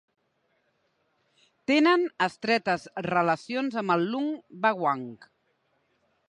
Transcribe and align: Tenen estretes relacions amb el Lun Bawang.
Tenen 1.71 2.05
estretes 2.27 2.87
relacions 3.09 3.79
amb 3.83 3.95
el 3.97 4.07
Lun 4.15 4.33
Bawang. 4.65 5.07